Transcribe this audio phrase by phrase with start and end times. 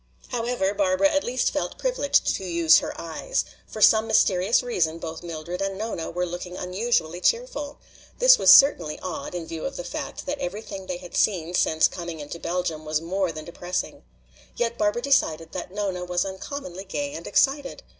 [0.29, 3.45] However, Barbara at least felt privileged to use her eyes.
[3.67, 7.77] For some mysterious reason both Mildred and Nona were looking unusually cheerful.
[8.17, 11.87] This was certainly odd in view of the fact that everything they had seen since
[11.87, 14.01] coming into Belgium was more than depressing.
[14.55, 17.83] Yet Barbara decided that Nona was uncommonly gay and excited.